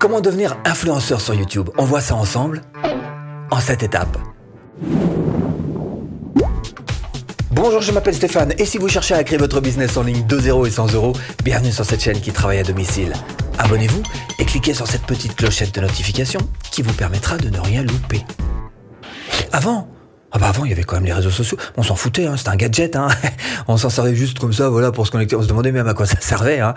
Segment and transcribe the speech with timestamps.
[0.00, 1.68] Comment devenir influenceur sur YouTube?
[1.76, 2.62] On voit ça ensemble
[3.50, 4.16] en cette étape.
[7.50, 10.38] Bonjour, je m'appelle Stéphane et si vous cherchez à créer votre business en ligne de
[10.38, 11.12] 0 et 100 euros,
[11.44, 13.12] bienvenue sur cette chaîne qui travaille à domicile.
[13.58, 14.02] Abonnez-vous
[14.38, 16.40] et cliquez sur cette petite clochette de notification
[16.70, 18.24] qui vous permettra de ne rien louper.
[19.52, 19.86] Avant,
[20.32, 21.58] ah bah avant, il y avait quand même les réseaux sociaux.
[21.76, 22.96] On s'en foutait, hein, c'était un gadget.
[22.96, 23.08] Hein.
[23.68, 25.34] On s'en servait juste comme ça, voilà, pour se connecter.
[25.36, 26.60] On se demandait même à quoi ça servait.
[26.60, 26.74] Hein.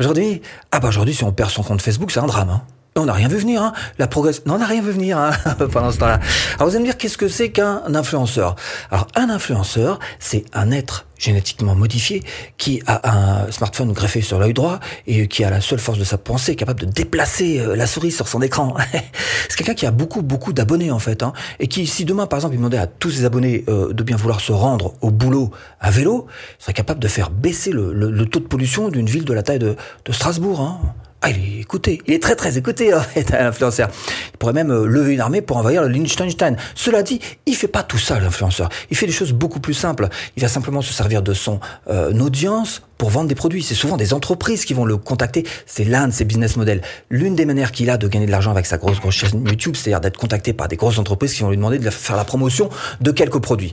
[0.00, 2.50] Aujourd'hui, ah bah aujourd'hui, si on perd son compte Facebook, c'est un drame.
[2.50, 2.62] Hein.
[2.96, 3.72] On n'a rien vu venir, hein.
[3.98, 5.30] La progression, non, on n'a rien vu venir hein,
[5.72, 6.18] pendant ce temps-là.
[6.56, 8.56] Alors vous allez me dire, qu'est-ce que c'est qu'un influenceur?
[8.90, 12.22] Alors un influenceur, c'est un être génétiquement modifié
[12.58, 16.04] qui a un smartphone greffé sur l'œil droit et qui a la seule force de
[16.04, 18.74] sa pensée capable de déplacer euh, la souris sur son écran.
[19.48, 22.38] c'est quelqu'un qui a beaucoup beaucoup d'abonnés en fait hein, et qui si demain par
[22.38, 25.50] exemple il demandait à tous ses abonnés euh, de bien vouloir se rendre au boulot
[25.80, 26.26] à vélo,
[26.58, 29.76] serait capable de faire baisser le, taux de pollution d'une ville de la taille de,
[30.04, 30.60] de Strasbourg.
[30.60, 30.80] Hein.
[31.26, 32.00] Ah, il est écouté.
[32.06, 33.88] Il est très très écouté, hein, influenceur.
[34.32, 36.56] Il pourrait même euh, lever une armée pour envahir le Liechtenstein.
[36.76, 38.68] Cela dit, il fait pas tout ça, l'influenceur.
[38.92, 40.08] Il fait des choses beaucoup plus simples.
[40.36, 41.58] Il va simplement se servir de son
[41.90, 43.64] euh, audience pour vendre des produits.
[43.64, 45.44] C'est souvent des entreprises qui vont le contacter.
[45.66, 46.80] C'est l'un de ses business models.
[47.10, 49.74] L'une des manières qu'il a de gagner de l'argent avec sa grosse grosse chaîne YouTube,
[49.74, 52.70] c'est-à-dire d'être contacté par des grosses entreprises qui vont lui demander de faire la promotion
[53.00, 53.72] de quelques produits.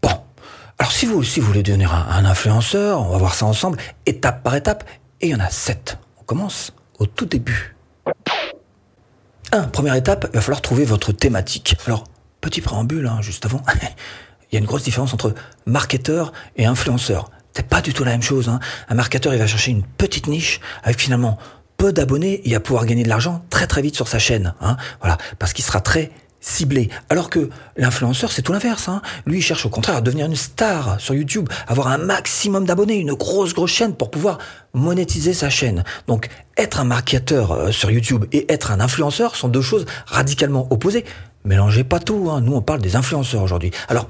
[0.00, 0.14] Bon.
[0.78, 3.78] Alors si vous, si vous voulez devenir un, un influenceur, on va voir ça ensemble,
[4.06, 4.84] étape par étape.
[5.20, 5.98] Et il y en a sept.
[6.20, 7.74] On commence au tout début.
[9.52, 9.62] 1.
[9.64, 11.76] Première étape, il va falloir trouver votre thématique.
[11.86, 12.04] Alors,
[12.40, 13.62] petit préambule, hein, juste avant,
[14.50, 15.34] il y a une grosse différence entre
[15.66, 17.30] marketeur et influenceur.
[17.52, 18.48] C'est pas du tout la même chose.
[18.48, 18.58] Hein.
[18.88, 21.38] Un marketeur, il va chercher une petite niche avec finalement
[21.76, 24.54] peu d'abonnés il va pouvoir gagner de l'argent très très vite sur sa chaîne.
[24.60, 24.76] Hein.
[25.00, 26.10] Voilà, parce qu'il sera très
[26.44, 26.90] ciblé.
[27.08, 28.88] Alors que l'influenceur, c'est tout l'inverse.
[28.88, 29.00] Hein.
[29.26, 32.96] Lui, il cherche au contraire à devenir une star sur YouTube, avoir un maximum d'abonnés,
[32.96, 34.38] une grosse, grosse chaîne pour pouvoir
[34.74, 35.84] monétiser sa chaîne.
[36.06, 40.68] Donc, être un marketeur euh, sur YouTube et être un influenceur sont deux choses radicalement
[40.70, 41.04] opposées.
[41.44, 42.40] Mélangez pas tout, hein.
[42.40, 43.70] nous on parle des influenceurs aujourd'hui.
[43.88, 44.08] Alors,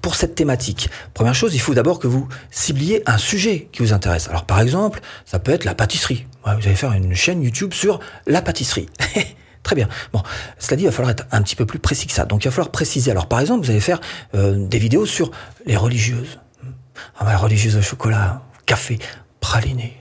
[0.00, 3.92] pour cette thématique, première chose, il faut d'abord que vous cibliez un sujet qui vous
[3.92, 4.28] intéresse.
[4.28, 6.26] Alors par exemple, ça peut être la pâtisserie.
[6.44, 8.88] vous allez faire une chaîne YouTube sur la pâtisserie.
[9.62, 9.88] Très bien.
[10.12, 10.22] Bon,
[10.58, 12.24] cela dit, il va falloir être un petit peu plus précis que ça.
[12.24, 13.10] Donc, il va falloir préciser.
[13.10, 14.00] Alors, par exemple, vous allez faire
[14.34, 15.30] euh, des vidéos sur
[15.66, 16.40] les religieuses.
[17.18, 18.98] Ah, bah, religieuses au chocolat, café,
[19.40, 19.96] praliné,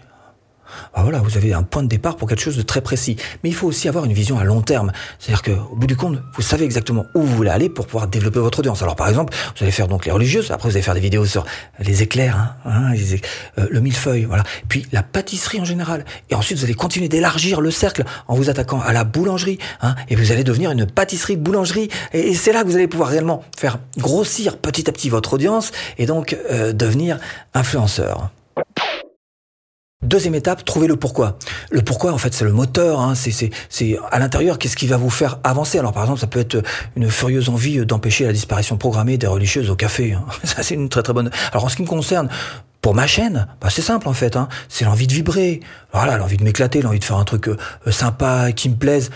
[0.96, 3.18] bah voilà, vous avez un point de départ pour quelque chose de très précis.
[3.44, 4.92] Mais il faut aussi avoir une vision à long terme.
[5.20, 8.40] C'est-à-dire qu'au bout du compte, vous savez exactement où vous voulez aller pour pouvoir développer
[8.40, 8.82] votre audience.
[8.82, 11.26] Alors par exemple, vous allez faire donc les religieuses, après vous allez faire des vidéos
[11.26, 11.46] sur
[11.80, 12.94] les éclairs, hein, hein
[13.58, 14.44] euh, le millefeuille, voilà.
[14.68, 16.06] Puis la pâtisserie en général.
[16.30, 19.96] Et ensuite, vous allez continuer d'élargir le cercle en vous attaquant à la boulangerie, hein,
[20.10, 21.90] et vous allez devenir une pâtisserie boulangerie.
[22.14, 25.72] Et, c'est là que vous allez pouvoir réellement faire grossir petit à petit votre audience
[25.98, 27.20] et donc euh, devenir
[27.54, 28.32] influenceur.
[30.04, 31.38] Deuxième étape, trouver le pourquoi.
[31.70, 33.00] Le pourquoi, en fait, c'est le moteur.
[33.00, 33.52] Hein, c'est,
[34.12, 35.78] à l'intérieur, qu'est-ce qui va vous faire avancer?
[35.78, 36.64] Alors, par exemple, ça peut être
[36.96, 40.14] une furieuse envie d'empêcher la disparition programmée des religieuses au café.
[40.14, 40.26] Hein.
[40.44, 41.30] Ça, c'est une très très bonne.
[41.52, 42.30] Alors, en ce qui me concerne,
[42.82, 44.36] pour ma chaîne, bah, c'est simple en fait.
[44.36, 44.50] Hein.
[44.70, 45.60] C'est l'envie de vibrer.
[45.94, 47.58] Voilà, l'envie de m'éclater, l'envie de faire un truc euh,
[47.92, 49.12] sympa, qui me plaise,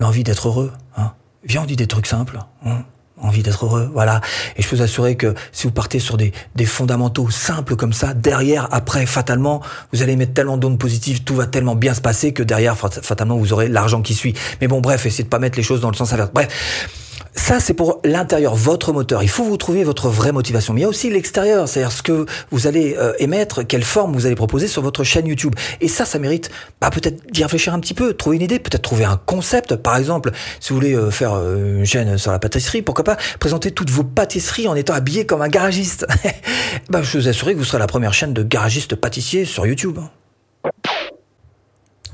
[0.00, 0.72] l'envie d'être heureux.
[0.96, 1.12] Hein.
[1.44, 2.38] Viens, on dit des trucs simples.
[2.64, 2.84] Hein
[3.22, 4.20] envie d'être heureux, voilà.
[4.56, 7.92] Et je peux vous assurer que si vous partez sur des, des fondamentaux simples comme
[7.92, 9.62] ça, derrière, après, fatalement,
[9.92, 13.36] vous allez mettre tellement d'ondes positives, tout va tellement bien se passer que derrière, fatalement,
[13.36, 14.34] vous aurez l'argent qui suit.
[14.60, 16.30] Mais bon, bref, essayez de pas mettre les choses dans le sens inverse.
[16.32, 16.98] Bref,
[17.34, 19.22] ça, c'est pour l'intérieur, votre moteur.
[19.22, 20.74] Il faut vous trouver votre vraie motivation.
[20.74, 24.12] Mais il y a aussi l'extérieur, c'est-à-dire ce que vous allez euh, émettre, quelle forme
[24.12, 25.54] vous allez proposer sur votre chaîne YouTube.
[25.80, 26.50] Et ça, ça mérite
[26.80, 29.76] bah, peut-être d'y réfléchir un petit peu, trouver une idée, peut-être trouver un concept.
[29.76, 33.16] Par exemple, si vous voulez euh, faire euh, une chaîne sur la pâtisserie, pourquoi pas
[33.40, 36.06] présenter toutes vos pâtisseries en étant habillé comme un garagiste.
[36.90, 39.98] bah, je vous assure que vous serez la première chaîne de garagiste pâtissier sur YouTube.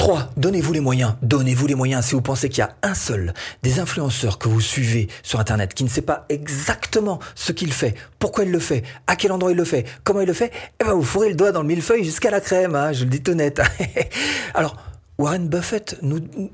[0.08, 0.30] 3.
[0.38, 1.16] Donnez-vous les moyens.
[1.20, 2.06] Donnez-vous les moyens.
[2.06, 5.74] Si vous pensez qu'il y a un seul des influenceurs que vous suivez sur Internet
[5.74, 9.50] qui ne sait pas exactement ce qu'il fait, pourquoi il le fait, à quel endroit
[9.50, 11.68] il le fait, comment il le fait, eh ben vous fourrez le doigt dans le
[11.68, 12.74] millefeuille jusqu'à la crème.
[12.74, 13.60] Hein, je le dis honnête.
[14.54, 14.78] Alors,
[15.18, 16.00] Warren Buffett,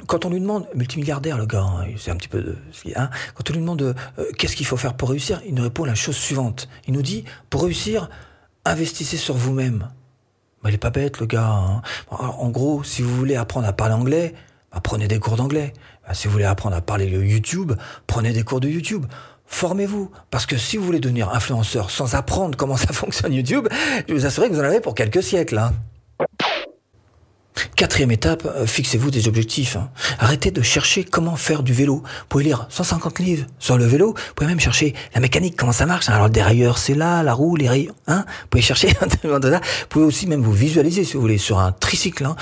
[0.08, 2.56] quand on lui demande, multimilliardaire le gars, hein, c'est un petit peu de,
[2.96, 5.84] hein, quand on lui demande euh, qu'est-ce qu'il faut faire pour réussir, il nous répond
[5.84, 6.68] la chose suivante.
[6.88, 8.10] Il nous dit, pour réussir,
[8.64, 9.90] investissez sur vous-même.
[10.64, 11.46] Bah, il est pas bête, le gars.
[11.46, 11.82] Hein.
[12.10, 14.34] En gros, si vous voulez apprendre à parler anglais,
[14.72, 15.74] bah, prenez des cours d'anglais.
[16.08, 17.72] Bah, si vous voulez apprendre à parler le YouTube,
[18.06, 19.04] prenez des cours de YouTube.
[19.44, 20.10] Formez-vous.
[20.30, 23.68] Parce que si vous voulez devenir influenceur sans apprendre comment ça fonctionne YouTube,
[24.08, 25.58] je vous assure que vous en avez pour quelques siècles.
[25.58, 25.74] Hein.
[27.76, 29.76] Quatrième étape, euh, fixez-vous des objectifs.
[29.76, 29.90] Hein.
[30.18, 31.96] Arrêtez de chercher comment faire du vélo.
[31.96, 34.14] Vous pouvez lire 150 livres sur le vélo.
[34.16, 36.08] Vous pouvez même chercher la mécanique, comment ça marche.
[36.08, 37.94] Alors le dérailleur, c'est là, la roue, les rayons.
[38.06, 38.88] Hein vous pouvez chercher
[39.22, 42.24] Vous pouvez aussi même vous visualiser, si vous voulez, sur un tricycle.
[42.24, 42.36] Hein.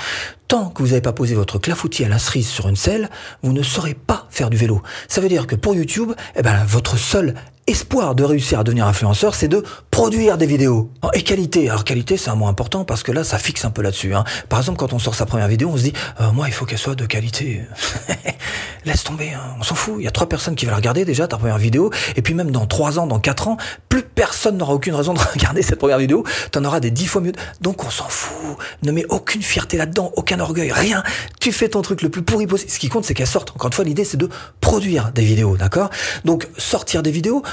[0.47, 3.09] Tant que vous n'avez pas posé votre clafoutis à la cerise sur une selle,
[3.41, 4.81] vous ne saurez pas faire du vélo.
[5.07, 7.33] Ça veut dire que pour YouTube, eh ben, votre seul
[7.67, 10.91] espoir de réussir à devenir influenceur, c'est de produire des vidéos.
[11.13, 11.69] Et qualité.
[11.69, 14.13] Alors qualité, c'est un mot important parce que là, ça fixe un peu là-dessus.
[14.13, 14.23] Hein.
[14.49, 16.65] Par exemple, quand on sort sa première vidéo, on se dit, euh, moi, il faut
[16.65, 17.61] qu'elle soit de qualité.
[18.85, 19.55] Laisse tomber, hein.
[19.59, 19.95] on s'en fout.
[19.99, 21.89] Il y a trois personnes qui la regarder déjà, ta première vidéo.
[22.17, 23.57] Et puis même dans trois ans, dans quatre ans,
[23.87, 26.25] plus personne n'aura aucune raison de regarder cette première vidéo.
[26.51, 27.33] T'en auras des dix fois mieux.
[27.61, 28.57] Donc on s'en fout.
[28.81, 31.03] Ne mets aucune fierté là-dedans, orgueil, rien.
[31.39, 32.71] Tu fais ton truc le plus pourri possible.
[32.71, 33.51] Ce qui compte, c'est qu'elle sorte.
[33.51, 34.29] Encore une fois, l'idée, c'est de
[34.61, 35.89] produire des vidéos, d'accord?
[36.25, 37.43] Donc sortir des vidéos,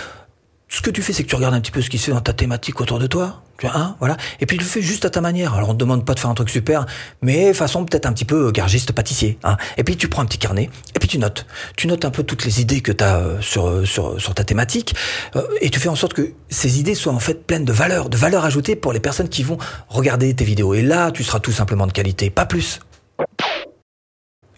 [0.70, 2.12] ce que tu fais, c'est que tu regardes un petit peu ce qui se fait
[2.12, 3.42] dans ta thématique autour de toi.
[3.58, 4.16] Tu vois, hein, voilà.
[4.40, 5.54] Et puis tu le fais juste à ta manière.
[5.54, 6.86] Alors on te demande pas de faire un truc super,
[7.22, 9.36] mais façon peut-être un petit peu gargiste pâtissier.
[9.42, 9.56] Hein.
[9.76, 11.44] Et puis tu prends un petit carnet et puis tu notes.
[11.76, 14.32] Tu notes un peu toutes les idées que tu as euh, sur, euh, sur, sur
[14.32, 14.94] ta thématique
[15.34, 18.08] euh, et tu fais en sorte que ces idées soient en fait pleines de valeur,
[18.08, 19.58] de valeur ajoutée pour les personnes qui vont
[19.88, 20.72] regarder tes vidéos.
[20.72, 22.80] Et là, tu seras tout simplement de qualité, pas plus.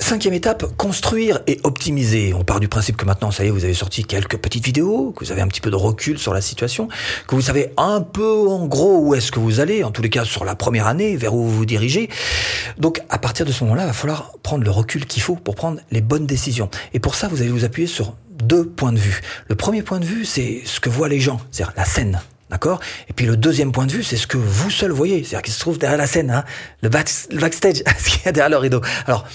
[0.03, 2.35] Cinquième étape, construire et optimiser.
[2.35, 5.13] On part du principe que maintenant, ça y est, vous avez sorti quelques petites vidéos,
[5.13, 6.89] que vous avez un petit peu de recul sur la situation,
[7.29, 10.11] que vous savez un peu en gros où est-ce que vous allez, en tous les
[10.11, 12.11] cas sur la première année, vers où vous vous dirigez.
[12.79, 15.55] Donc à partir de ce moment-là, il va falloir prendre le recul qu'il faut pour
[15.55, 16.69] prendre les bonnes décisions.
[16.93, 19.21] Et pour ça, vous allez vous appuyer sur deux points de vue.
[19.49, 22.21] Le premier point de vue, c'est ce que voient les gens, c'est-à-dire la scène.
[22.53, 22.81] D'accord?
[23.09, 25.51] Et puis le deuxième point de vue, c'est ce que vous seul voyez, c'est-à-dire qui
[25.51, 26.45] se trouve derrière la scène, hein,
[26.83, 28.83] le, le backstage, ce qu'il y a derrière le rideau.
[29.07, 29.27] Alors,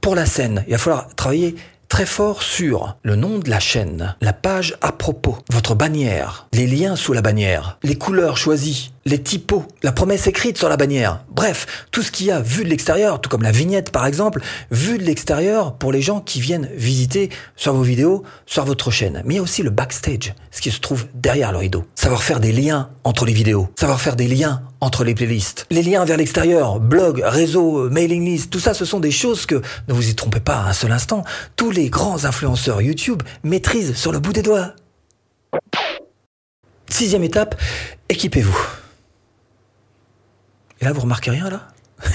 [0.00, 1.54] pour la scène, il va falloir travailler
[1.88, 6.66] très fort sur le nom de la chaîne, la page à propos, votre bannière, les
[6.66, 11.24] liens sous la bannière, les couleurs choisies, les typos, la promesse écrite sur la bannière.
[11.30, 14.40] Bref, tout ce qu'il y a vu de l'extérieur, tout comme la vignette par exemple,
[14.70, 19.22] vu de l'extérieur pour les gens qui viennent visiter sur vos vidéos, sur votre chaîne.
[19.24, 21.84] Mais il y a aussi le backstage, ce qui se trouve derrière le rideau.
[21.94, 25.82] Savoir faire des liens entre les vidéos, savoir faire des liens entre les playlists, les
[25.82, 29.94] liens vers l'extérieur, blog, réseau, mailing list, tout ça ce sont des choses que, ne
[29.94, 31.24] vous y trompez pas un seul instant,
[31.56, 34.72] tous les grands influenceurs YouTube maîtrisent sur le bout des doigts.
[36.88, 37.60] Sixième étape,
[38.08, 38.83] équipez-vous.
[40.84, 41.68] Et là, vous remarquez rien, là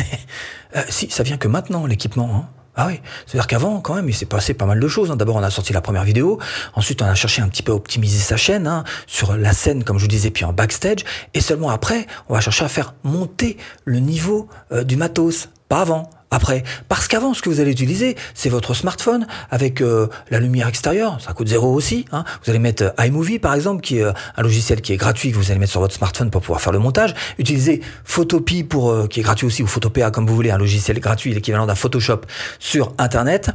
[0.75, 2.29] euh, Si, ça vient que maintenant, l'équipement.
[2.35, 2.49] Hein.
[2.75, 5.09] Ah oui, c'est-à-dire qu'avant, quand même, il s'est passé pas mal de choses.
[5.09, 5.15] Hein.
[5.15, 6.37] D'abord, on a sorti la première vidéo.
[6.75, 9.83] Ensuite, on a cherché un petit peu à optimiser sa chaîne hein, sur la scène,
[9.83, 10.99] comme je vous disais, puis en backstage.
[11.33, 15.49] Et seulement après, on va chercher à faire monter le niveau euh, du matos.
[15.69, 16.63] Pas avant après.
[16.87, 21.19] Parce qu'avant, ce que vous allez utiliser, c'est votre smartphone avec euh, la lumière extérieure.
[21.21, 22.05] Ça coûte zéro aussi.
[22.11, 22.23] Hein.
[22.43, 25.31] Vous allez mettre euh, iMovie, par exemple, qui est euh, un logiciel qui est gratuit
[25.31, 27.15] que vous allez mettre sur votre smartphone pour pouvoir faire le montage.
[27.37, 31.33] Utilisez Photopea pour qui est gratuit aussi ou Photopea comme vous voulez, un logiciel gratuit,
[31.33, 32.21] l'équivalent d'un Photoshop
[32.59, 33.51] sur Internet.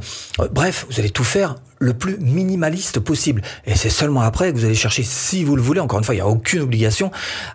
[0.51, 3.41] bref, vous allez tout faire le plus minimaliste possible.
[3.65, 6.15] Et c'est seulement après que vous allez chercher, si vous le voulez, encore une fois,
[6.15, 7.11] il n'y a aucune obligation,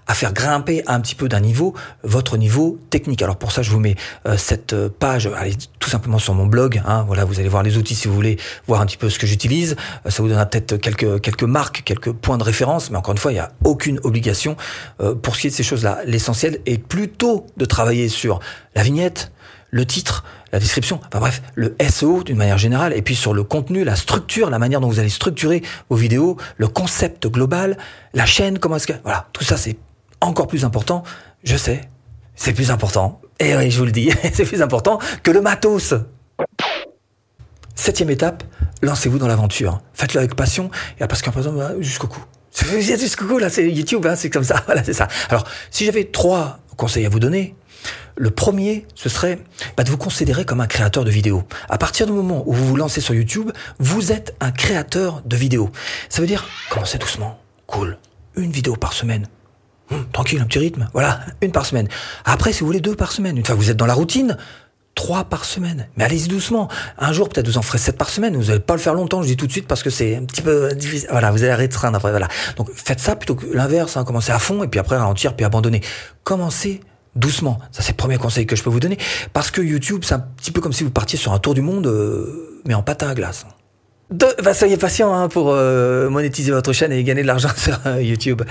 [0.06, 3.22] à faire grimper un petit peu d'un niveau votre niveau technique.
[3.22, 3.96] Alors pour ça, je vous mets
[4.26, 6.82] euh, cette euh, page, allez tout simplement sur mon blog.
[6.86, 8.36] Hein, voilà, vous allez voir les outils si vous voulez
[8.66, 9.76] voir un petit peu ce que j'utilise.
[10.06, 13.18] Euh, ça vous donnera peut-être quelques quelques marques, quelques points de référence, mais encore une
[13.18, 14.56] fois, il n'y a aucune obligation
[15.22, 16.00] pour ce qui est de ces choses-là.
[16.04, 18.40] L'essentiel est plutôt de travailler sur
[18.74, 19.32] la vignette,
[19.70, 23.44] le titre, la description, enfin bref, le SEO d'une manière générale, et puis sur le
[23.44, 27.78] contenu, la structure, la manière dont vous allez structurer vos vidéos, le concept global,
[28.14, 28.94] la chaîne, comment est-ce que...
[29.02, 29.76] Voilà, tout ça c'est
[30.20, 31.02] encore plus important,
[31.44, 31.82] je sais,
[32.34, 35.94] c'est plus important, et oui, je vous le dis, c'est plus important que le matos.
[37.74, 38.44] Septième étape,
[38.82, 39.80] lancez-vous dans l'aventure.
[39.94, 42.20] Faites-le avec passion, et parce qu'en présent, bah, jusqu'au cou.
[42.80, 45.08] Jusqu'au cou, là, c'est YouTube, hein, c'est comme ça, voilà, c'est ça.
[45.28, 47.54] Alors, si j'avais trois conseils à vous donner,
[48.16, 49.38] le premier, ce serait
[49.76, 51.44] bah, de vous considérer comme un créateur de vidéos.
[51.68, 55.36] À partir du moment où vous vous lancez sur YouTube, vous êtes un créateur de
[55.36, 55.70] vidéos.
[56.08, 57.98] Ça veut dire, commencez doucement, cool,
[58.34, 59.28] une vidéo par semaine.
[59.90, 61.88] Hum, tranquille, un petit rythme, voilà, une par semaine.
[62.24, 63.36] Après, si vous voulez, deux par semaine.
[63.36, 64.38] Une fois que vous êtes dans la routine,
[65.00, 65.88] trois par semaine.
[65.96, 66.68] Mais allez-y doucement.
[66.98, 68.36] Un jour, peut-être vous en ferez sept par semaine.
[68.36, 70.24] Vous n'allez pas le faire longtemps, je dis tout de suite, parce que c'est un
[70.24, 71.08] petit peu difficile.
[71.10, 72.10] Voilà, vous allez restreindre après.
[72.10, 72.28] Voilà.
[72.58, 73.96] Donc faites ça plutôt que l'inverse.
[73.96, 74.04] Hein.
[74.04, 75.80] Commencez à fond et puis après ralentir puis abandonner.
[76.22, 76.82] Commencez
[77.16, 77.58] doucement.
[77.72, 78.98] Ça, c'est le premier conseil que je peux vous donner.
[79.32, 81.62] Parce que YouTube, c'est un petit peu comme si vous partiez sur un tour du
[81.62, 83.46] monde, euh, mais en patin à glace.
[84.10, 87.78] De, bah, soyez patient hein, pour euh, monétiser votre chaîne et gagner de l'argent sur
[87.86, 88.42] euh, YouTube.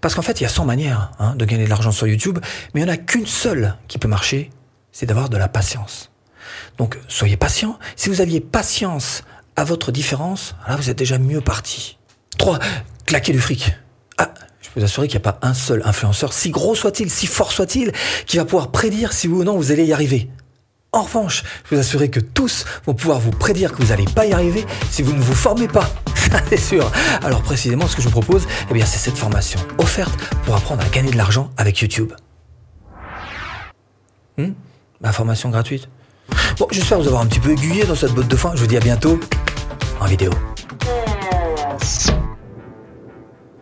[0.00, 2.40] Parce qu'en fait, il y a 100 manières hein, de gagner de l'argent sur YouTube,
[2.74, 4.50] mais il n'y en a qu'une seule qui peut marcher,
[4.96, 6.10] c'est d'avoir de la patience.
[6.78, 7.78] Donc, soyez patient.
[7.96, 9.24] Si vous aviez patience
[9.54, 11.98] à votre différence, là, vous êtes déjà mieux parti.
[12.38, 12.58] 3.
[13.04, 13.74] Claquez du fric.
[14.16, 14.32] Ah,
[14.74, 17.92] vous assurer qu'il n'y a pas un seul influenceur, si gros soit-il, si fort soit-il,
[18.24, 20.30] qui va pouvoir prédire si oui ou non vous allez y arriver.
[20.92, 24.24] En revanche, je vous assurer que tous vont pouvoir vous prédire que vous n'allez pas
[24.24, 25.90] y arriver si vous ne vous formez pas.
[26.48, 26.90] C'est sûr.
[27.22, 30.88] Alors précisément, ce que je vous propose, eh c'est cette formation offerte pour apprendre à
[30.88, 32.14] gagner de l'argent avec YouTube.
[34.38, 34.52] Hmm?
[35.00, 35.88] Ma formation gratuite
[36.58, 38.52] Bon, j'espère vous avoir un petit peu aiguillé dans cette botte de foin.
[38.54, 39.20] Je vous dis à bientôt
[40.00, 40.30] en vidéo.